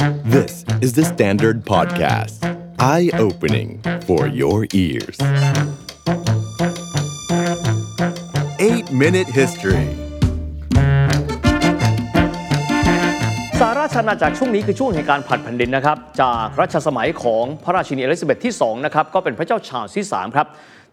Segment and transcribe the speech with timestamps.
[0.00, 2.40] This is the Standard Podcast.
[2.78, 5.18] Eye-opening for your ears.
[8.58, 9.86] 8-Minute History
[13.58, 20.46] สหราชอาณาจักรช่วงนี้คือช่วงแห่งการผัดแผ่นดินนะครับ จากรัชสมัยของพระราชินีอลิซาเบธที่ 2 นะครับ ก็เป็นพระเจ้าชาร์ลส์ที่ 3 ครับ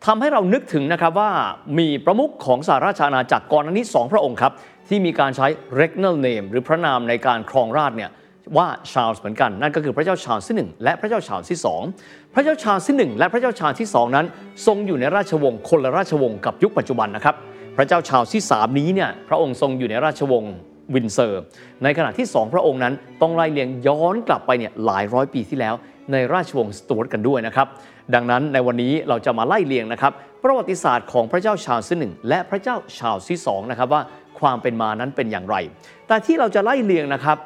[0.06, 1.32] ทำให้เรานึกถึงนะครับว่า
[1.80, 4.52] มีประมุขของสหราชอาณาจักรก่อนอันนี้ 2 พระองค์ครับ
[4.88, 5.48] ที่มีการใช้
[5.80, 8.12] regnal name หรือพระนามในการครองราชเนี่ย
[8.56, 11.60] ว่าชาร์ลส์เหมือนกัน นั่นก็คือพระเจ้าชาร์ลส์ที่ 1 และพระเจ้าชาร์ลส์ที่
[11.96, 14.26] 2 พระเจ้าชาร์ลส์ที่ 1 และพระเจ้าชาร์ลส์ที่ 2 นั้น
[14.68, 17.36] ทรงอยู่ในราชวงศ์คนละราชวงศ์กับยุคปัจจุบันนะครับ
[17.78, 20.54] พระเจ้าชาร์ลส์ที่ 3 นี้เนี่ยพระองค์ทรงอยู่ในราชวงศ์
[20.94, 21.42] วินด์เซอร์
[21.84, 25.76] ในขณะที่ 2 พระองค์นั้นต้องไล่เลียงย้อนกลับไปเนี่ยหลายร้อยปีที่แล้ว
[26.12, 27.68] ในราชวงศ์สจ๊วตกันด้วยนะครับ
[28.14, 34.02] ดังนั้นในวันนี้เราจะมาไล่เลียงนะครับประวัติศาสตร์ของพระเจ้าชาร์ลส์ที่หนึ่งและพระเจ้าชาร์ลส์ที่สองนะครับว่า
[34.40, 35.56] ความเป็นมานั้นเป็นอย่างไร
[36.08, 37.38] แต่ที่เราจะไล่เลียงนะครับ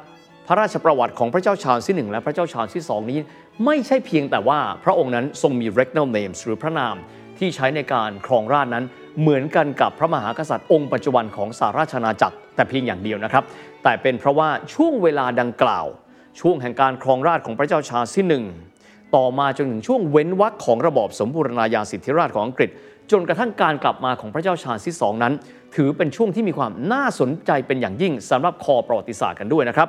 [0.46, 3.18] พระราชประวัติของพระเจ้าชาร์ลส์ที่หนึ่งและพระเจ้าชาร์ลส์ที่สองนี้
[3.64, 6.94] ไม่ใช่เพียงแต่ว่าพระองค์นั้นทรงมี regnal names หรือพระนาม
[7.38, 8.84] ที่ใช้ในการครองราชนั้น
[9.20, 13.44] เหมือนกันกับพระมหากษัตริย์องค์ปัจจุบันของสหราชอาณาจักร แต่เพียงอย่างเดียวนะครับ
[13.82, 15.86] แต่เป็นเพราะว่าช่วงเวลาดังกล่าว
[16.40, 18.44] ช่วงแห่งการครองราชของพระเจ้าชาร์ลส์ที่หนึ่ง
[19.16, 22.70] ต่อมาจนถึงช่วงเว้นวรรคของระบอบสมบูรณาญาสิทธิราชของอังกฤษ
[23.10, 25.32] จนกระทั่งการกลับมาของพระเจ้าชาร์ลส์ที่สองนั้น
[25.74, 29.88] ถือเป็นช่วงที่มีความน่าสนใจเป็นอย่างยิ่งสำหรับคอประวัติศาสตร์กันด้วยนะครับ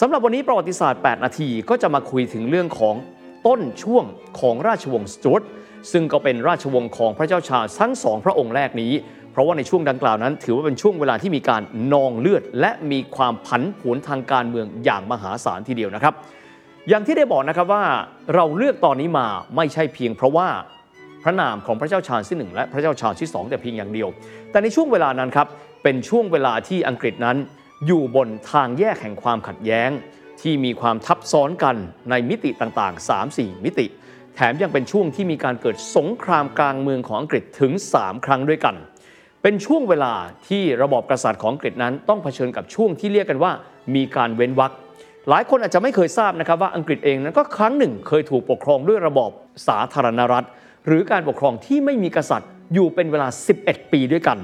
[0.00, 2.94] สำหรับวันนี้ประวัติศาสตร์ 8 นาทีก็จะมาคุยถึงเรื่องของ
[3.46, 4.04] ต้นช่วง
[4.40, 5.42] ของราชวงศ์สจวต
[5.92, 8.92] ซึ่งก็เป็นราชวงศ์ของพระเจ้าชาทั้งสองพระองค์แรกนี้
[9.32, 16.14] เพราะว่าในช่วงดังกล่าวนั้น ถือว่าเป็นช่วงเวลาที่มีการนองเลือด และมีความผันผวนทางการเมืองอย่างมหาศาลทีเดียวนะครับ
[16.88, 17.84] อย่างที่ได้บอกนะครับว่า
[18.34, 19.26] เราเลือกตอนนี้มา
[19.56, 20.48] ไม่ใช่เพียงเพราะว่า
[21.22, 24.08] พระนามของพระเจ้าชาร์ลส์ที่หนึ่งและพระเจ้าชาร์ลส์ที่สองแต่เพียงอย่างเดียว
[24.50, 25.46] แต่ในช่วงเวลานั้นครับ
[25.82, 27.36] เป็นช่วงเวลาที่อังกฤษนั้น
[27.86, 29.90] อยู่บนทางแยกแห่งความขัดแย้ง
[30.40, 31.76] ที่มีความทับซ้อนกัน
[32.10, 33.86] ในมิติต่างๆ 3-4 มิติ
[34.34, 38.74] แถมยังเป็นช่วงที่มีการเกิดสงครามกลางเมืองของอังกฤษถึง 3 ครั้งด้วยกัน
[39.42, 40.12] เป็นช่วงเวลา
[40.48, 43.52] ที่ระบอบกษัตริย์ของอังกฤษนั้นต้องเผชิญกับช่วงที่เรียกกันว่า
[43.94, 44.72] มีการเว้นวรรค
[45.28, 49.30] หลายคนอาจจะไม่เคยทราบนะครับว่าอังกฤษเองนั้นก็ครั้งหนึ่งเคยถูกปกครองด้วยระบอบ
[49.68, 50.46] สาธารณรัฐ
[50.86, 53.28] หรือการปกครองที่ไม่มีกษัตริย์อยู่เป็นเวลา
[53.60, 54.38] 11 ปีด้วยกัน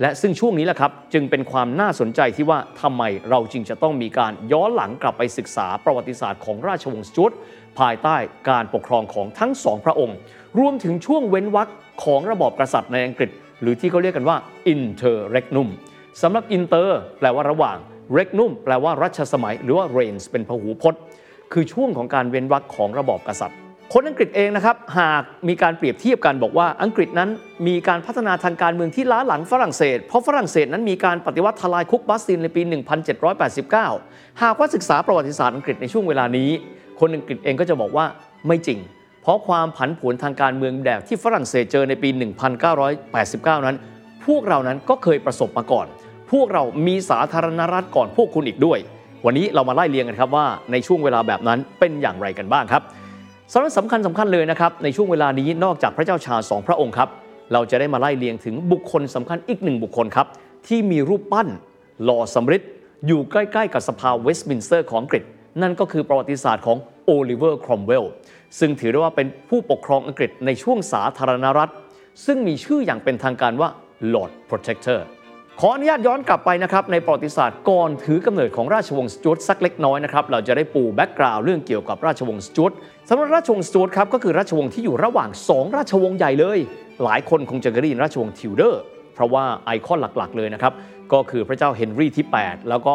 [0.00, 7.32] และซึ่งช่วงนี้แหละครับ จึงเป็นความน่าสนใจที่ว่าทำไมเราจึงจะต้องมีการย้อนหลังกลับไปศึกษาประวัติศาสตร์ของราชวงศ์สจวต
[7.78, 8.16] ภายใต้
[8.50, 10.16] การปกครองของทั้งสองพระองค์
[10.58, 11.68] รวมถึงช่วงเว้นวรรค
[12.04, 13.30] ของระบอบกษัตริย์ในอังกฤษ
[13.60, 14.36] หรือที่เขาเรียกกันว่า
[14.72, 15.68] interregnum
[16.22, 17.76] สำหรับ inter แปลว่าระหว่าง
[18.16, 21.00] regnum แปลว่ารัชสมัย หรือว่า reigns เป็นพหูพจน์
[21.52, 23.58] คือช่วงของการเว้นวรรคของระบอบกษัตริย์
[23.92, 27.30] คนอังกฤษเองนะครับหากมีการเปรียบเทียบกันบอกว่าอังกฤษนั้น
[27.66, 32.62] มีการพัฒนาทางการเมืองที่ล้าหลังฝรั่งเศส เพราะฝรั่งเศสนั้นมีการปฏิวัติทลายคุกบัสตินในปี
[33.36, 36.50] 1789 หากว่าศึกษาประวัติศาสตร์อังกฤษในช่วงเวลานี้
[37.00, 38.06] คนอังกฤษเองก็จะบอกว่า
[38.46, 38.78] ไม่จริง
[39.22, 42.08] เพราะความผันผวนทางการเมืองแบบที่ฝรั่งเศสเจอในปี
[42.88, 43.76] 1989 นั้น
[44.26, 45.86] พวกเรานั้นก็เคยประสบมาก่อน
[46.32, 48.78] พวกเรามีสาธารณรัฐก่อนพวกคุณอีกด้วย
[49.26, 52.82] วันนี้เรามาไล่เรียงกันครับว่าในช่วงเวลาแบบนั้นเป็นอย่างไรกันบ้างครับ
[53.52, 57.08] สาระสำคัญสำคัญเลยนะครับ ในช่วงเวลานี้นอกจากพระเจ้าชาร์ลส์สองพระองค์ครับ
[57.52, 60.26] เราจะได้มาไล่เรียงถึงบุคคลสำคัญอีกหนึ่งบุคคลครับ
[60.66, 61.48] ที่มีรูปปั้น
[62.04, 62.62] หล่อสำริด
[63.06, 65.22] อยู่ใกล้ๆ กับสภาเวสต์มินสเตอร์ของอังกฤษ
[65.62, 68.04] นั่นก็คือประวัติศาสตร์ของโอลิเวอร์ครอมเวลล์
[68.58, 71.72] ซึ่งถือได้ว่าเป็นผู้ปกครองอังกฤษในช่วงสาธารณรัฐ
[72.26, 73.68] ซึ่งมีชื่ออย่างเป็นทางการว่า
[74.14, 74.98] Lord Protector
[75.60, 82.72] ขออนุญาตย้อนกลับไปนะครับในประวัติศาสตร์ก่อนถือกำเนิดของราชวงศ์สจ๊วตสักเล็กน้อยนะครับเราจะได้ปู background เรื่องเกี่ยวกับราชวงศ์สจ๊วต
[83.08, 86.58] สำหรับราชวงศ์สจ๊วตครับก็คือราชวงศ์ที่อยู่ระหว่าง 2 ราชวงศ์ใหญ่เลย
[87.04, 88.80] หลายคนคงจะเคยได้ยินราชวงศ์ทิวเดอร์
[89.14, 90.72] เพราะว่าไอคอนหลักๆเลยนะครับ
[91.12, 92.94] ก็คือพระเจ้าเฮนรี่ที่ 8 แล้วก็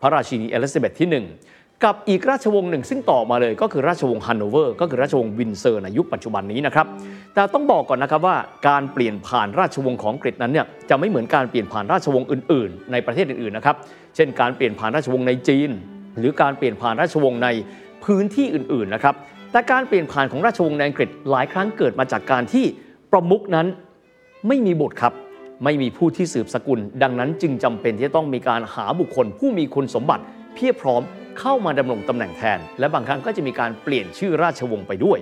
[0.00, 6.86] พระราชินีเอลิซาเบธที่ 1 กับอีกราชวงศ์หนึ่งซึ่งต่อมาเลยก็คือราชวงศ์ฮันโนเวอร์ก็คือราชวงศ์วินด์เซอร์ในยุคปัจจุบันนี้นะครับ
[7.34, 8.36] แต่ต้องบอกก่อนนะครับว่า
[8.68, 13.76] การเปลี่ยนผ่านราชวงศ์ของอังกฤษนั้นเนี่ยจะไม่เหมือนการเปลี่ยนผ่านราชวงศ์อื่น ๆ ในประเทศอื่นๆนะครับ
[14.16, 15.70] เช่น การเปลี่ยนผ่านราชวงศ์ในจีน
[16.18, 17.48] หรือการเปลี่ยนผ่านราชวงศ์ใน
[18.04, 19.14] พื้นที่อื่นๆนะครับ
[19.52, 22.64] แต่การเปลี่ยนผ่านของราชวงศ์ในอังกฤษหลายครั้งเกิดมาจากการที่
[23.12, 23.66] ประมุขนั้น
[24.48, 25.12] ไม่มีบุตรครับ
[25.64, 30.22] ไม่มีผู้ที่สืบสกุล ดังนั้นจึงจำเป็นที่จะต้องมีการหาบุคคลผู้มีคุณสมบัติ
[30.54, 31.02] เพียบพร้อม
[31.40, 35.18] เข้ามาดำรงตำแหน่งแทน และบางครั้งก็จะมีการเปลี่ยนชื่อราชวงศ์ไปด้วย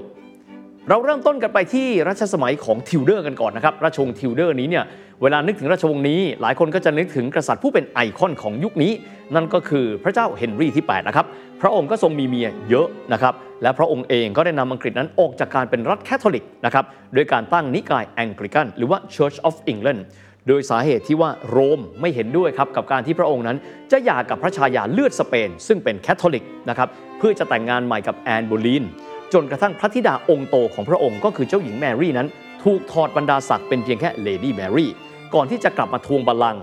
[0.89, 4.85] เราเริ่มต้นกันไปที่รัชสมัยของทิวเดอร์กันก่อนนะครับราชวงศ์ทิวเดอร์นี้เนี่ย
[5.23, 8.93] เวลานึกถึงราชวงศ์นี้ หลายคนก็จะนึกถึงกษัตริย์ผู้เป็นไอคอนของยุคนี้
[9.35, 11.27] นั่นก็คือพระเจ้าเฮนรี่ที่8นะครับ
[11.61, 16.85] พระองค์ก็ทรงมีเมียเยอะนะครับและพระองค์เองก็ได้นำอังกฤษนั้นออกจากการเป็นรัฐแคทอลิกนะครับ
[17.15, 20.01] โดยการตั้งนิกายแองกลิกันหรือว่า Church of England
[20.49, 23.57] โดยสาเหตุที่ว่าโรมไม่เห็นด้วยครับกับการที่พระองค์นั้น
[23.93, 28.85] จะหย่ากับพระชายาเลือดสเปน ซึ่งเป็นแคทอลิกนะครับเพื่อจะแต่งงานใหม่กับแอนโบลีน
[29.33, 32.29] จนกระทั่งพระธิดาองค์โตของพระองค์ก็คือเจ้าหญิงแมรี่นั้น
[32.63, 34.91] ถูกถอดบรรดาศักดิ์เป็นเพียงแค่ Lady แมรี่
[35.35, 36.63] ก่อนที่จะกลับมาทวงบัลลังก์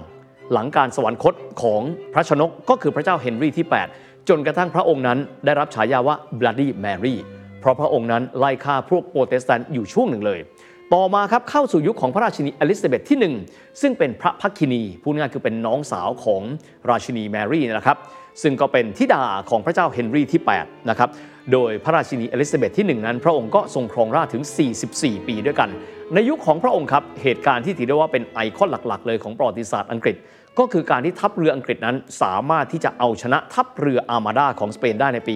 [0.54, 1.81] หลังการสวรรคตของ
[2.14, 3.66] พระชนกก็คือพระเจ้าเฮนรี่ที่
[3.98, 7.16] 8 จนกระทั่งพระองค์นั้นได้รับฉายาว่า Bloody Mary
[7.60, 10.40] เพราะพระองค์นั้นไล่ฆ่าพวกโปรเตสแตนต์อยู่ช่วงหนึ่งเลย
[10.95, 16.41] ต่อมาครับเข้าสู่ยุคของพระราชินีอลิซาเบธที่ 1 ซึ่งเป็นพระพักคินีพูดง่ายคือเป็นน้องสาวของ
[16.89, 17.97] ราชินีแมรี่นะครับ
[18.41, 21.09] ซึ่งก็เป็นธิดาของพระเจ้าเฮนรีที่8นะครับ
[21.51, 24.44] โดยพระราชินีอลิซาเบธที่ 1 นั้น พระองค์ก็ทรงครองราชถึง
[24.86, 25.69] 44 ปีด้วยกัน
[26.13, 30.15] ในยุคของพระองค์ครับเหตุการณ์ที่ถือได้ว่าเป็นไอคอนหลักๆ เลยของประวัติศาสตร์อังกฤษ
[30.59, 35.35] ก็คือการที่ทัพเรืออังกฤษนั้น สามารถที่จะเอาชนะทัพเรืออาร์มาดาของสเปนได้ในปี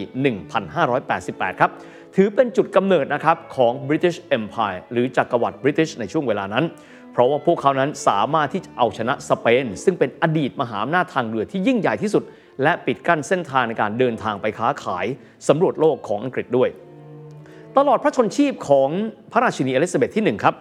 [0.60, 1.72] 1588 ครับ
[2.18, 6.66] ถือเป็นจุดกำเนิดนะครับของ British Empire หรือจักรวรรดิ British ในช่วงเวลานั้น
[7.12, 12.24] เพราะว่าพวกเขานั้นสามารถที่จะเอาชนะสเปน ซึ่งเป็นอดีตมหาอำนาจทางเรือที่ยิ่งใหญ่ที่สุด
[12.64, 15.06] และปิดกั้นเส้นทางในการเดินทางไปค้าขาย
[15.48, 16.70] สำรวจโลกของอังกฤษด้วย
[17.78, 18.90] ตลอดพระชนชีพของ
[19.32, 20.54] พระราชินีอลิซาเบธที่1ครับ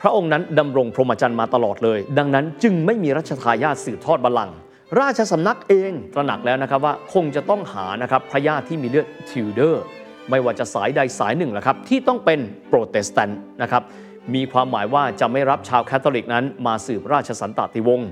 [0.00, 4.56] พระองค์นั้นดำรงพรหมจรรย์มาตลอดเลย ดังนั้นจึงไม่มีรัชทายาทสืบทอดบัลลังก์
[5.00, 9.84] ราชสำนักเองตระหนักแล้วนะครับว่าคงจะต้องหานะครับพระญาติที่มีเลือดทิวเดอร์
[10.30, 13.82] ไม่ว่าจะสายใดสายหนึ่งแหละครับที่ต้องเป็นโปรเตสแตนต์นะครับ
[14.34, 18.08] มีความหมายว่าจะไม่รับชาวแคทอลิกนั้นมาสืบราชสันตติวงศ์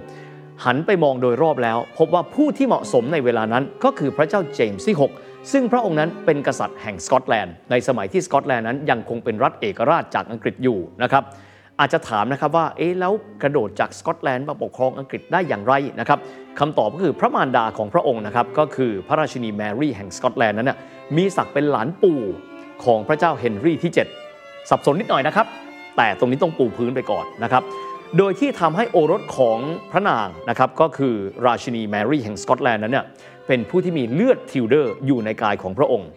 [0.65, 11.25] หันไปมองโดยรอบแล้ว พบว่าผู้ที่เหมาะสมในเวลานั้นก็คือพระเจ้าเจมส์ที่ 6 ซึ่งพระองค์นั้นเป็นกษัตริย์แห่งสกอตแลนด์ ในสมัยที่สกอตแลนด์นั้นยังคงเป็นรัฐเอกราชจากอังกฤษอยู่นะครับ
[11.81, 13.13] อาจจะถามนะครับว่า เอ๊ะ แล้ว
[13.43, 16.19] กระโดดจากสกอตแลนด์มาปกครองอังกฤษได้อย่างไรนะครับ
[16.59, 20.79] คำตอบก็คือพระมารดาของพระองค์นะครับ ก็คือพระราชินีแมรี่แห่งสกอตแลนด์นั้นนะ
[21.17, 22.21] มีศักดิ์เป็นหลานปู่
[22.85, 23.93] ของพระเจ้าเฮนรี่ที่
[24.31, 25.47] 7 สับสนนิดหน่อยนะครับ
[25.97, 27.63] แต่ตรงนี้ต้องปูพื้นไปก่อนนะครับ
[28.19, 29.59] โดยที่ทำให้โอรสของ
[29.93, 31.15] พระนางนะครับ ก็คือ
[31.47, 33.07] ราชินีแมรี่แห่งสกอตแลนด์นั้นเนี่ย
[33.47, 36.09] เป็นผู้ที่มีเลือดทิวเดอร์อยู่ในกายของพระองค์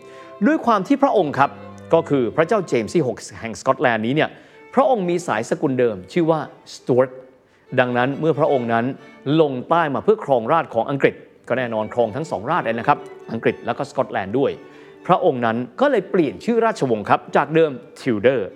[0.47, 1.49] ด้วยความที่พระองค์ครับ
[1.93, 4.29] ก็คือพระเจ้าเจมส์ที่ 6 แห่งสกอตแลนด์นี้เนี่ย
[4.75, 6.39] พระองค์มีสายสกุลเดิม ชื่อว่า
[6.75, 7.09] สจ๊วต
[7.79, 8.85] ดังนั้นเมื่อพระองค์นั้น
[9.41, 11.15] ลงใต้มาเพื่อครองราชของอังกฤษ
[11.47, 12.97] ก็แน่นอนครองทั้งสองราชเลยนะครับ
[13.31, 14.51] อังกฤษแล้วก็สกอตแลนด์ด้วย
[15.07, 17.71] พระองค์นั้นก็เลยเปลี่ยนชื่อราชวงศ์ครับ จากเดิม
[18.01, 18.49] ทิวเดอร์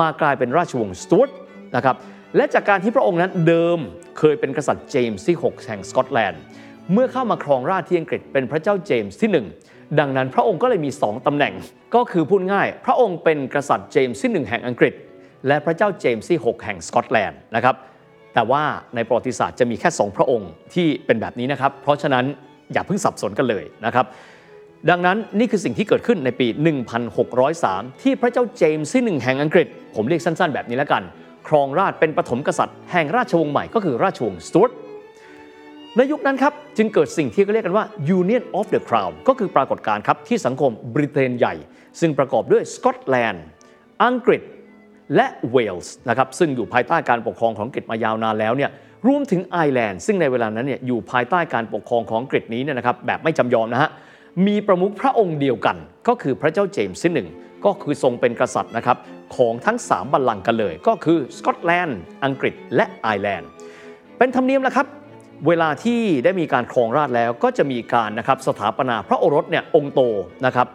[0.00, 1.30] มากลายเป็นราชวงศ์สจ๊วต
[1.76, 1.96] นะครับ
[2.36, 3.78] และจากการที่พระองค์นั้นเดิม
[4.18, 6.40] เคยเป็นกษัตริย์เจมส์ที่ 6 แห่งสกอตแลนด์
[6.92, 9.30] เมื่อเข้ามาครองราชที่อังกฤษเป็นพระเจ้าเจมส์ที่
[9.64, 11.54] 1 ดังนั้นพระองค์ก็เลยมี 2ตำแหน่ง
[11.94, 14.94] ก็คือพูดง่าย พระองค์เป็นกษัตริย์เจมส์ที่ 1 แห่งอังกฤษ
[15.46, 17.76] และพระเจ้าเจมส์ที่ 6 แห่งสกอตแลนด์นะครับ
[18.34, 18.62] แต่ว่า
[18.94, 22.24] ในประวัติศาสตร์จะมีแค่ 2 พระองค์ที่เป็นแบบนี้นะครับ เพราะฉะนั้น
[22.72, 24.06] อย่าเพิ่งสับสนกันเลยนะครับ
[24.90, 26.46] ดังนั้นนี่คือสิ่งที่เกิดขึ้นในปี
[27.24, 31.02] 1603 ที่พระเจ้าเจมส์ที่ 1 แห่งอังกฤษ ผมเรียกสั้นๆ แบบนี้แล้วกัน
[31.48, 34.70] ครองราชเป็นปฐมกษัตริย์แห่งราชวงศ์ใหม่ก็คือราชวงศ์สตูร์ต
[35.96, 37.84] ในยุคนั้นครับจึงเกิดสิ่งที่เรียกกันว่า
[38.18, 41.54] Union of the Crown ก็คือปรากฏการณ์ครับที่สังคมบริเตนใหญ่
[42.00, 43.44] ซึ่งประกอบด้วยสกอตแลนด์
[44.04, 44.42] อังกฤษ
[45.16, 48.70] และเวลส์นะครับซึ่งอยู่ภายใต้การปกครองของอังกฤษมายาวนานแล้วเนี่ย
[49.06, 53.90] รวมถึงไอร์แลนด์ซึ่งในเวลานั้นเนี่ยอยู่ภายใต้การปกครองของอังกฤษนี้เนี่ยนะครับแบบไม่จำยอมนะฮะ
[54.46, 55.76] มีประมุขพระองค์เดียวกัน
[56.08, 57.28] ก็คือพระเจ้าเจมส์ที่หนึ่ง
[57.64, 58.96] ก็คือทรงเป็นกษัตริย์นะครับ
[59.36, 63.48] ของทั้ง 3 บัลลังก์กันเลย ก็คือสกอตแลนด์อังกฤษและไอร์แลนด์
[64.18, 64.86] เป็นธรรมเนียมแล้วครับ
[65.46, 70.00] เวลาที่ได้มีการครองราชแล้วก็จะมีการนะครับสถาปนาพระโอรสเนี่ยองค์โต
[70.46, 70.66] นะครับ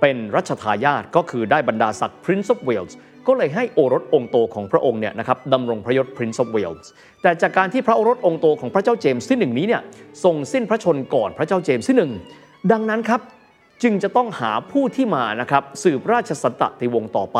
[0.00, 2.94] เป็นรัชทายาทก็คือได้บรรดาศักดิ์ Prince of Wales
[3.26, 6.86] ก็เลยให้โอรสองค์โตของพระองค์เนี่ยนะครับดำรงพระยศ Prince of Wales
[7.22, 9.82] แต่จากการที่พระโอรสองค์โตของพระเจ้าเจมส์ที่หนึ่งนี้เนี่ย
[10.24, 12.12] ทรงสิ้นพระชนก่อนพระเจ้าเจมส์ที่หนึ่ง
[12.72, 13.20] ดังนั้นครับ
[13.82, 17.38] จึงจะต้องหาผู้ที่มานะครับสืบราชสันตติวงศ์ต่อไป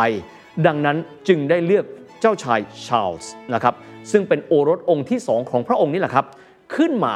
[0.67, 0.97] ดังนั้น
[1.29, 1.85] จึงได้เลือก
[2.21, 3.75] เจ้าชายชาร์ลส์นะครับ
[4.13, 6.27] ซึ่งเป็นโอรสองค์ที่สองของพระองค์นี่แหละครับ
[6.77, 7.15] ขึ้นมา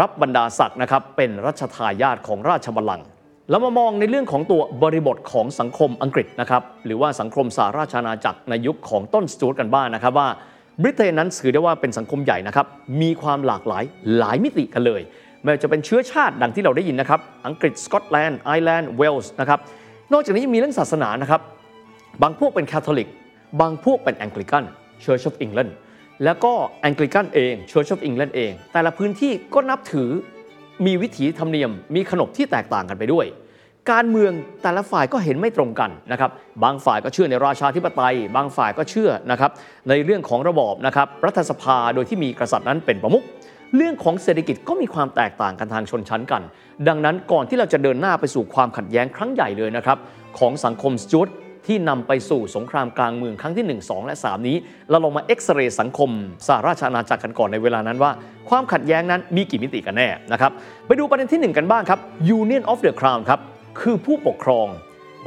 [0.00, 3.06] รับบรรดาศักดิ์นะครับเป็นรัชทายาทของราชบัลลังก์
[3.50, 10.28] แล้วมามองในเรื่องของตัวบริบทของสังคมอังกฤษนะครับหรือว่าสังคมสหราชอาณาจักรในยุคของต้นสจ๊วตกันบ้างนะครับว่า
[10.82, 12.66] บริเตนนั้นถือได้ว่าเป็นสังคมใหญ่นะครับ
[13.02, 13.84] มีความหลากหลาย
[14.18, 15.00] หลายมิติกันเลย
[15.42, 19.58] ไม่ว่าจะเป็นเชื้อชาติดังที่เราได้ยินนะครับอังกฤษสกอตแลนด์ไอร์แลนด์เวลส์นะครับ
[20.12, 21.40] นอกจากนี้ยังมีเรื่องศาสนานะครับ
[22.22, 23.08] บางพวกเป็นคาทอลิก
[23.60, 24.64] บางพวกเป็นแองกลิกัน
[25.04, 25.70] Church of England
[26.24, 30.10] แล้วก็แองกลิกันเอง Church of England เอง แต่ละพื้นที่ก็นับถือ
[30.86, 33.26] มีวิถีธรรมเนียม มีขนบที่แตกต่างกันไปด้วย
[33.90, 34.32] การเมือง
[34.62, 36.30] แต่ละฝ่ายก็เห็นไม่ตรงกันนะครับ
[36.64, 39.50] บางฝ่ายก็เชื่อในราชาธิปไตย บางฝ่ายก็เชื่อนะครับ
[39.88, 43.24] ในเรื่องของระบอบนะครับรัฐสภาโดยที่มีกษัตริย์นั้นเป็นประมุข
[43.76, 46.42] เรื่องของเศรษฐกิจก็มีความแตกต่างกันทางชนชั้นกัน
[46.88, 49.98] ดังนั้นก่อนที่เราจะเดินหน้าไปสู่ความขัดแย้งครั้งใหญ่เลยนะครับ
[50.38, 51.28] ของสังคมสจ๊วต
[51.66, 54.56] ที่นำไปสู่สงครามกลางเมืองครั้งที่ 1 2 และ 3 นี้
[54.90, 56.10] เราลองมาเอกซเรย์สังคม
[56.46, 58.10] สหราชอาณาจักรกันก่อนในเวลานั้นว่า
[58.48, 60.52] ความขัดแย้งนั้นมีกี่มิติกันแน่นะครับ
[60.86, 62.00] ไปดูประเด็นที่ 1 กันบ้างครับ
[62.38, 63.40] Union of the Crown ครับ
[63.80, 64.66] คือผู้ปกครอง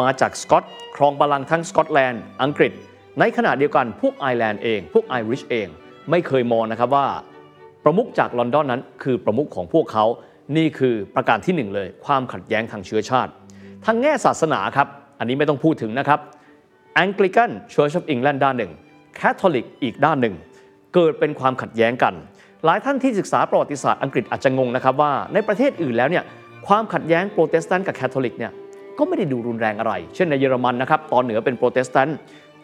[0.01, 0.63] มาจากสกอต
[0.95, 2.71] ครองบัลลังก์ทั้งสกอตแลนด์อังกฤษ
[3.19, 5.67] ในขณะเดียวกันพวกไอร์แลนด์เอง พวกไอริชเอง
[6.09, 7.07] ไม่เคยมองนะครับว่า
[7.83, 10.05] ประมุขจากลอนดอนนั้น คือประมุขของพวกเขา
[10.57, 13.31] นี่คือประการที่หนึ่งเลย ความขัดแย้งทางเชื้อชาติ
[13.85, 14.87] ทางแง่ศาสนาครับ
[15.19, 16.19] อันนี้ไม่ต้องพูดถึงนะครับ
[17.03, 18.71] Anglican Church of England ด้านหนึ่ง
[19.19, 20.35] Catholic อีกด้านหนึ่ง
[20.93, 22.13] เกิดเป็นความขัดแย้งกัน
[22.65, 26.23] หลายท่านที่ศึกษาประวัติศาสตร์อังกฤษอาจจะงงนะครับว่าในประเทศอื่นแล้วเนี่ย
[26.67, 28.51] ความขัดแย้งโปรเตสแตนต์กับแคทอลิกเนี่ย
[28.97, 32.17] ก็ไม่ได้ดูรุนแรงอะไร เช่นในเยอรมันนะครับตอนเหนือเป็นโปรเตสแตนต์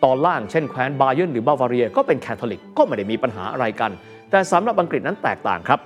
[0.04, 3.92] ตอนล่างเช่นแคว้นบาเยิร์นหรือบาวาเรียก็เป็นแคทอลิกก็ไม่ได้มีปัญหาอะไรกัน
[4.32, 5.80] แต่สำหรับอังกฤษนั้นแตกต่างครับ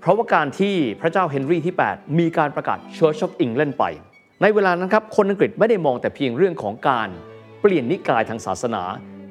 [0.00, 3.84] เพราะว่าการที่พระเจ้าเฮนรีที่ 8 มีการประกาศ Church of England ไป
[4.42, 7.08] ในเวลานั้นครับคนอังกฤษไม่ได้มองแต่เพียงเรื่องของการ
[7.60, 8.82] เปลี่ยนนิกายทางศาสนา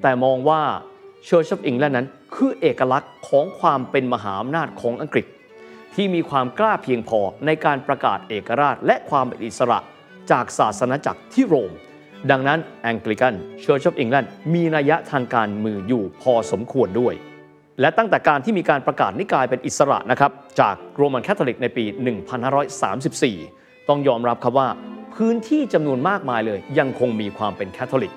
[0.01, 0.61] แต่มองว่า
[1.27, 5.25] Church of England นั้นคือเอกลักษณ์ของความเป็นมหาอำนาจของอังกฤษ
[5.95, 9.79] ที่มีความกล้าเพียงพอในการประกาศเอกราชและความเป็นอิสระ
[10.31, 11.71] จากศาสนาจักรที่โรม
[12.31, 12.59] ดังนั้น
[12.91, 17.13] Anglican Church of England มีนัยยะทางการเมืองอยู่พอสมควรด้วย
[17.81, 21.85] และตั้งแต่การที่มีการประกาศนิกายเป็นอิสระนะครับจากโรมันคาทอลิกในปี
[23.27, 24.69] 1534 ต้องยอมรับครับว่า
[25.15, 28.13] พื้นที่จำนวนมากมายเลย ยังคงมีความเป็นแคทอลิก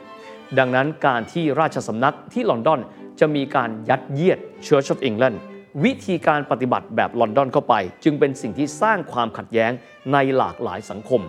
[0.59, 2.81] ดังนั้นการที่ราชสำนักที่ลอนดอน
[3.21, 5.37] จะมีการยัดเยียด Church of England
[5.85, 9.73] วิธีการปฏิบัติแบบลอนดอนเข้าไป จึงเป็นสิ่งที่สร้างความขัดแย้ง
[10.13, 11.21] ในหลากหลายสังคม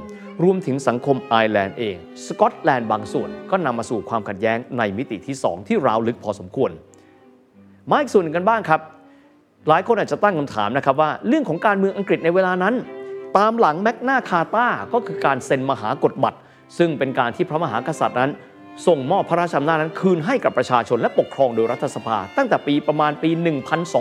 [0.44, 6.72] รวมถึงสังคมไอร์แลนด์เอง สกอตแลนด์บางส่วนก็นำมาสู่ความขัดแย้งในมิติที่ 2 ที่ร้าวลึกพอสมควร
[7.90, 8.82] มาอีกส่วนหนึ่งกันบ้างครับ
[9.68, 12.74] หลายคนอาจจะตั้งคำถามนะครับว่า เรื่องของการเมืองอังกฤษในเวลานั้น
[13.38, 16.40] ตามหลังแมกนาคาร์ตาก็คือการเซ็นมหากฎบัตร
[16.78, 18.32] ซึ่งเป็นการที่พระมหากษัตริย์นั้น
[18.88, 23.30] ส่งมอบพระราชอำนาจนั้นคืนให้กับประชาชนและปกครองโดยรัฐสภา ตั้งแต่ปีประมาณปี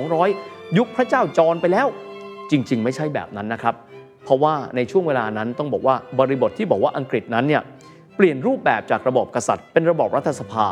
[0.03, 1.87] 1,200 ยุคพระเจ้าจอห์นไปแล้ว
[2.51, 3.75] จริง ๆ ไม่ใช่แบบนั้นนะครับ
[4.25, 7.63] เพราะว่าในช่วงเวลานั้นต้องบอกว่าบริบทที่บอกว่าอังกฤษนั้นเนี่ย
[8.17, 10.67] เปลี่ยนรูปแบบจากระบอบกษัตริย์ เป็นระบบรัฐสภา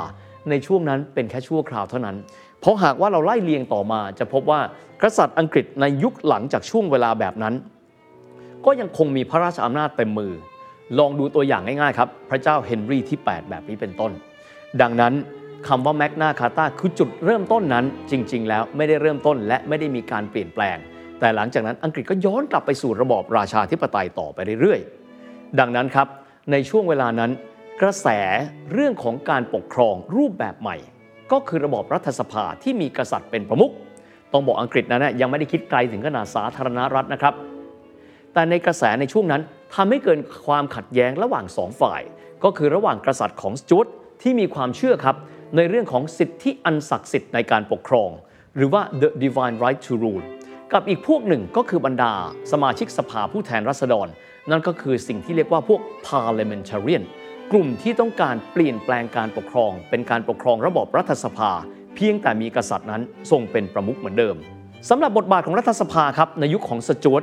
[0.51, 2.17] ในช่วงนั้นเป็นแค่ชั่วคราวเท่านั้น
[2.61, 4.61] เพราะหากว่าเราไล่เลียงต่อมาจะพบว่า
[5.03, 7.55] กษัตริย์อังกฤษในยุคหลังจากช่วงเวลาแบบนั้น
[8.67, 10.33] ก็ยังคงมีพระราชอำนาจเต็มมือ
[10.99, 14.13] ลองดูตัวอย่างง่ายๆครับ พระเจ้าเฮนรี่ที่ 8 แบบนี้เป็นต้น
[14.81, 15.15] ดังนั้น
[15.69, 20.77] คำว่าแมกนาคาตาคือจุดเริ่มต้นนั้น จริง ๆ แล้วไม่ได้เริ่มต้นและไม่ได้มีการเปลี่ยนแปลง
[21.21, 26.09] แต่หลังจากนั้นอังกฤษก็ย้อนกลับไปสู่ระบอบราชาธิปไตยต่อไปเรื่อยๆ ดังนั้นครับ
[26.53, 27.31] ในช่วงเวลานั้น
[27.81, 28.09] กระแส
[28.73, 30.77] เรื่องของการปกครองรูปแบบใหม่
[31.33, 33.73] ก็คือระบอบรัฐสภาที่มีกษัตริย์เป็นประมุข
[34.33, 37.35] ต้องบอกอังกฤษนั้นนะยังไม่ได้คิดไกลถึงขนาดสาธารณรัฐนะครับ
[38.35, 39.43] แต่ในกระแสในช่วงนั้น
[39.75, 42.01] ทำให้เกิดความขัดแย้งระหว่างสองฝ่าย
[42.45, 43.87] ก็คือระหว่างกษัตริย์ของสจวต
[44.23, 45.17] ที่มีความเชื่อครับ
[45.57, 48.11] ในเรื่องของสิทธิอันศักดิ์สิทธิ์ในการปกครอง
[48.57, 50.25] หรือว่า the divine right to rule
[50.73, 52.13] กับอีกพวกหนึ่งก็คือบรรดา
[52.53, 54.09] สมาชิกสภาผู้แทนราษฎร
[54.51, 57.03] นั่นก็คือสิ่งที่เรียกว่าพวก parliamentarian
[57.53, 61.51] กลุ่มที่ต้องการเปลี่ยนแปลงการปกครอง เป็นการปกครองระบบรัฐสภา
[61.95, 64.37] เพียงแต่มีกษัตริย์นั้นทรงเป็นประมุขเหมือนเดิม
[64.89, 67.23] สำหรับบทบาทของรัฐสภาครับในยุคของสจวต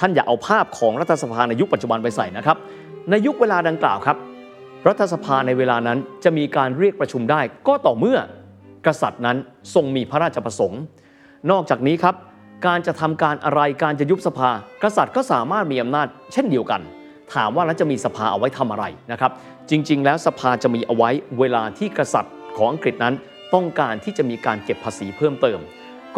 [0.00, 2.56] ท่านอย่าเอาภาพของรัฐสภาในยุคปัจจุบันไปใส่นะครับ
[3.10, 4.16] ในยุคเวลาดังกล่าวครับ
[4.88, 8.18] รัฐสภาในเวลานั้นจะมีการเรียกประชุมได้ก็ต่อเมื่อ
[8.86, 9.36] กษัตริย์นั้น
[9.74, 10.80] ทรงมีพระราชประสงค์
[11.50, 12.14] นอกจากนี้ครับ
[12.66, 14.50] การจะทำการอะไรการจะยุบสภา
[14.82, 16.80] กษัตริย์ก็สามารถมีอำนาจ เช่นเดียวกัน
[17.34, 19.32] ถามว่าแล้วจะมีสภาเอาไว้ทำอะไรนะครับ
[19.70, 23.14] จริง ๆ แล้วสภาจะมีเอาไว้เวลาที่กษัตริย์ของอังกฤษนั้น
[23.54, 25.58] ต้องการที่จะมีการเก็บภาษีเพิ่มเติม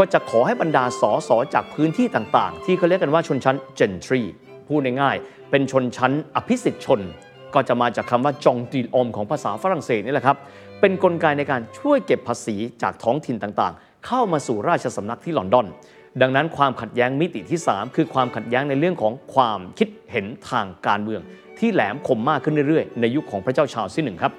[0.03, 4.23] ก็จะขอให้บรรดาสอสอจากพื้นที่ต่างๆ ที่เขาเรียกกันว่าชนชั้น gentry
[4.69, 7.01] พูดง่ายๆเป็นชนชั้นอภิสิทธิชน
[7.55, 10.37] ก็จะมาจากคำว่าจองตีอมของภาษาฝรั่งเศสนี่แหละครับ
[10.81, 15.67] เป็นนกลไกในการช่วยเก็บภาษีจากท้องถิ่นต่างๆ เข้ามาสู่ราชสำนักที่ลอนดอน
[16.23, 21.21] ดังนั้นความขัดแย้งมิติที่ 3 คือความขัดแย้งในเรื่องของความคิดเห็นทางการเมือง
[21.59, 24.33] ที่แหลมคมมากขึ้นเรื่อยๆ ในยุคของพระเจ้าชาร์ลส์ที่หนึ่งครับ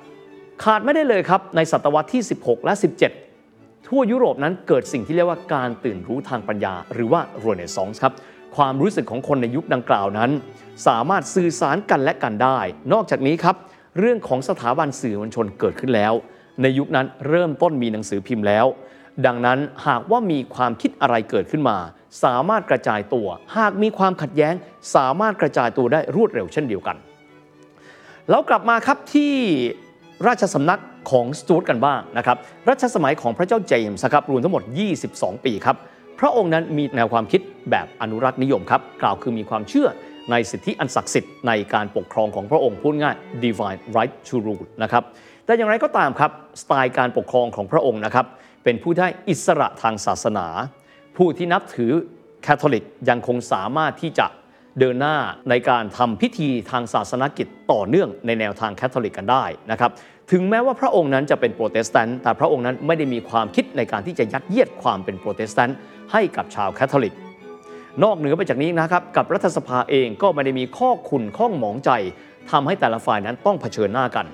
[0.63, 3.30] ขาดไม่ได้เลยครับในศตวรรษที่ 16 และ 17
[3.87, 8.13] ทั่วยุโรปนั้นเกิดสิ่งที่เรียกว่าการตื่นรู้ทางปัญญา หรือว่าโรเนซองส์ครับ
[8.55, 10.31] ความรู้สึกของคนในยุคดังกล่าวนั้น
[10.87, 12.59] สามารถสื่อสารกันและกันได้
[12.93, 13.55] นอกจากนี้ครับ
[13.99, 16.13] เรื่องของสถาบันสื่อมวลชนเกิดขึ้นแล้ว
[16.61, 18.65] ในยุคนั้นเริ่มต้นมีหนังสือพิมพ์แล้ว
[19.25, 21.77] ดังนั้นหากว่ามีความคิดอะไรเกิดขึ้นมา
[22.23, 24.53] สามารถกระจายตัว หากมีความขัดแย้ง
[24.95, 26.97] สามารถกระจายตัวได้รวดเร็วเช่นเดียวกัน
[28.29, 29.33] แล้วกลับมาครับที่
[30.27, 32.37] ราชสำนักของสตูดกันบ้างนะครับ
[32.69, 34.63] รัชสมัยของพระเจ้าเจมส์ครับรวมทั้งหมด
[35.03, 35.77] 22 ปีครับ
[36.19, 39.87] พระองค์นั้นมีแนวความคิดแบบอนุรักษ์นิยมครับกล่าวคือมีความเชื่อ
[40.31, 45.03] ในสิทธิอันศักดิ์สิทธิ์ในการปกครองของพระองค์พูดง่าย divine right to rule นะครับ
[45.45, 48.25] แต่อย่างไรก็ตามครับสไตล์การปกครองของพระองค์นะครับ
[48.63, 50.47] เป็นผู้ได้อิสระทางศาสนา
[51.17, 51.91] ผู้ที่นับถือ
[52.43, 54.25] แคทอลิกยังคงสามารถที่จะ
[54.79, 55.15] เดินหน้า
[55.49, 59.91] ในการทำพิธีทางศาสนกิจต่อเนื่องในแนวทางแคทอลิกกันได้นะครับ
[60.31, 65.77] ถึงแม้ว่าพระองค์นั้นจะเป็นโปรเตสแตนต์แต่พระองค์นั้นไม่ได้มีความคิดในการที่จะยัดเยียดความเป็นโปรเตสแตนต์
[66.11, 67.13] ให้กับชาวแคทอลิก
[68.03, 71.91] นอกเหนือไปจากนี้นะครับกับรัฐสภาเองก็ไม่ได้มีข้อขุ่นข้องหมองใจ
[72.51, 74.25] ทำให้แต่ละฝ่ายนั้นต้องเผชิญหน้ากัน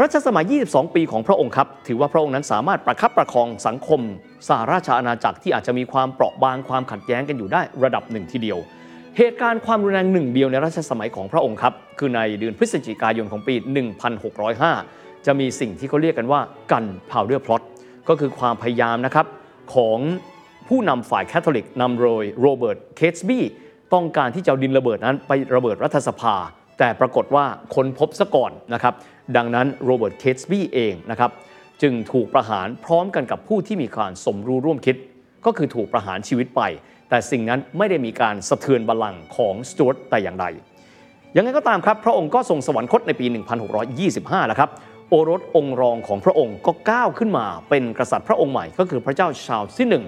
[0.00, 4.00] รัชสมัย 22 ปีของพระองค์ครับ ถือว่าพระองค์นั้นสามารถประคับประคองสังคม
[4.48, 8.58] สหราชอาณาจักรที่อาจจะมีความเปราะบางความขัดแย้งกันอยู่ได้ระดับหนึ่งทีเดียว
[9.18, 13.54] เหตุการณ์ความรุนแรงหนึ่งเดียวในรัชสมัยของพระองค์ครับ คือในเดือนพฤศจิกายนของปี
[14.60, 16.40] 1605 จะมีสิ่งที่เขาเรียกกันว่า
[16.72, 17.62] Gunpowder Plot
[18.08, 19.26] ก็คือความพยายามนะครับ
[19.74, 19.98] ของ
[20.68, 23.44] ผู้นำฝ่ายแคทอลิกนำโดยโรเบิร์ตเคตส์บี้
[23.94, 26.34] ต้องการที่จะดินระเบิดนั้นไประเบิดรัฐสภา
[26.78, 28.94] แต่ปรากฏว่าคนพบซะก่อนนะครับ
[29.36, 31.30] ดังนั้นโรเบิร์ตเคตส์บี้เองนะครับ
[31.82, 34.96] จึงถูกประหารพร้อมกันกับผู้ที่มีการสมรู้ร่วมคิด
[35.46, 36.62] ก็คือถูกประหารชีวิตไป
[37.10, 40.46] แต่สิ่งนั้นไม่ได้มีการสะเทือนบัลลังก์ของสจ๊วตแต่อย่างใด
[41.36, 43.26] ยังไงก็ตามครับ พระองค์ก็ทรงสวรรคตในปี
[43.86, 44.70] 1625แล้วครับ
[45.08, 50.04] โอรสองค์รองของพระองค์ก็ก้าวขึ้นมาเป็นกษัตริย์พระองค์ใหม่ก็คือพระเจ้าชาลส์ที่หนึ่ง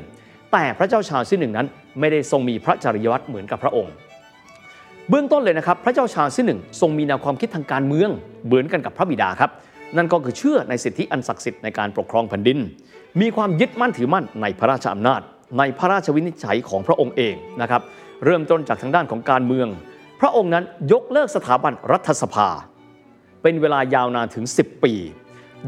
[0.52, 1.66] แต่พระเจ้าชาลส์ที่หนึ่งนั้น
[2.00, 3.92] ไม่ได้ทรงมีพระจริยวัตรเหมือนกับพระองค์
[5.08, 8.10] เบื้องต้นเลยนะครับ พระเจ้าชาลส์ที่หนึ่งทรงมีแนวความคิดทางการเมือง
[8.46, 9.50] เหมือนกันกับพระบิดาครับ
[9.96, 12.58] นั่นก็คือเชื่อในสิทธิอันศักดิ์สิทธิ์ในการปกครองแผ่นดิน
[13.20, 15.22] มีความยึดมั่นถือมั่นในพระราชอำนาจ
[15.58, 17.82] ในพระราชวินิจฉัยของพระองค์เองนะครับ
[18.24, 19.68] เริ่มต้นจากทางด้านของการเมือง
[20.20, 22.48] พระองค์นั้นยกเลิกสถาบันรัฐสภา
[23.42, 24.94] เป็นเวลายาวนานถึง 10 ปี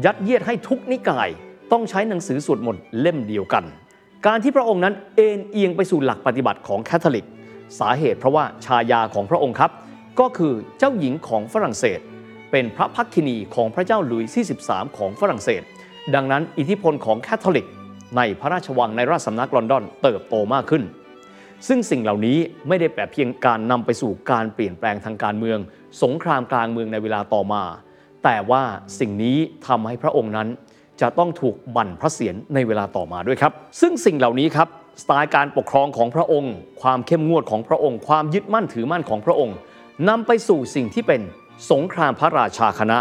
[0.05, 1.29] ยัดเยียดให้ทุกนิกาย
[1.71, 3.63] ต้องใช้หนังสือสวดมนต์เล่มเดียวกัน
[4.27, 7.25] การที่พระองค์นั้นเอนเอียงไปสู่หลักปฏิบัติของแคทอลิก
[7.79, 9.71] สาเหตุเพราะว่าชายาของพระองค์ครับ
[10.19, 11.99] ก็คือเจ้าหญิงของฝรั่งเศส
[12.51, 15.61] เป็นพระพักคินีของพระเจ้าหลุยส์ที่ 13 ของฝรั่งเศส
[16.15, 17.67] ดังนั้นอิทธิพลของแคทอลิก
[18.17, 20.83] ในพระราชวังในราชสำนักลอนดอนเติบโตมากขึ้น
[21.67, 25.59] ซึ่งสิ่งเหล่านี้ไม่ได้แปลเพียงการนำไปสู่การเปลี่ยนแปลงทางการเมือง
[26.03, 27.63] สงครามกลางเมืองในเวลาต่อมา
[28.23, 28.63] แต่ว่า
[28.99, 30.47] สิ่งนี้ทำให้พระองค์นั้น
[31.01, 34.67] จะต้องถูกบั่นพระเศียรในเวลาต่อมาด้วยครับ ซึ่งสิ่งเหล่านี้ครับ
[35.01, 39.55] สไตล์การปกครองของพระองค์ ความเข้มงวดของพระองค์ ความยึดมั่นถือมั่นของพระองค์
[40.09, 41.21] นำไปสู่สิ่งที่เป็น
[41.71, 42.97] สงครามพระราชาคณะ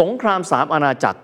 [0.00, 1.20] สงครามสามอาณาจักร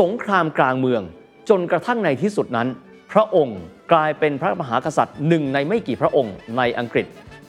[0.00, 1.02] สงครามกลางเมือง
[1.48, 2.68] จนกระทั่งในที่สุดนั้น
[3.12, 3.60] พระองค์
[3.92, 7.06] กลายเป็นพระมหากษัตริย์หนึ่งในไม่กี่พระองค์ในอังกฤษ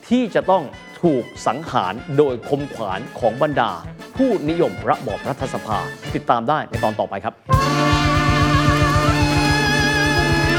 [0.08, 0.62] ที่จะต้อง
[1.02, 3.72] ถูกสังหารโดยคมขวานของบรรดา
[4.16, 5.78] ผู้นิยมระบอบรัฐสภา
[6.14, 7.34] ติดตามได้ในตอนต่อไปครับ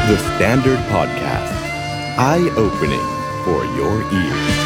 [0.10, 1.54] The Standard Podcast.
[2.18, 3.08] Eye opening
[3.44, 4.57] for your ears.